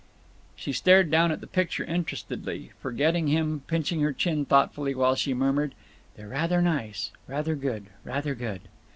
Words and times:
_"She 0.55 0.73
stared 0.73 1.11
down 1.11 1.31
at 1.31 1.41
the 1.41 1.45
picture 1.45 1.83
interestedly, 1.83 2.71
forgetting 2.79 3.27
him, 3.27 3.61
pinching 3.67 4.01
her 4.01 4.11
chin 4.11 4.45
thoughtfully, 4.45 4.95
while 4.95 5.13
she 5.13 5.35
murmured: 5.35 5.75
"They're 6.15 6.29
rather 6.29 6.59
nice. 6.59 7.11
Rather 7.27 7.53
good. 7.53 7.85
Rather 8.03 8.33
good." 8.33 8.61